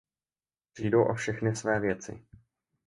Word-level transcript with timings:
Přijdou 0.73 1.03
o 1.05 1.13
všechny 1.13 1.55
své 1.55 1.79
věci. 1.79 2.23